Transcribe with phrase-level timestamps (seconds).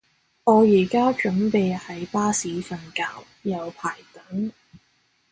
[0.45, 3.03] 我而家準備喺巴士瞓覺，
[3.43, 4.51] 有排等